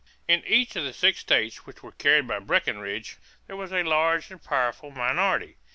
In 0.27 0.43
each 0.47 0.75
of 0.75 0.83
the 0.83 0.93
six 0.93 1.19
states 1.19 1.67
which 1.67 1.83
were 1.83 1.91
carried 1.91 2.27
by 2.27 2.39
Breckinridge, 2.39 3.17
there 3.45 3.55
was 3.55 3.71
a 3.71 3.83
large 3.83 4.31
and 4.31 4.43
powerful 4.43 4.89
minority. 4.89 5.57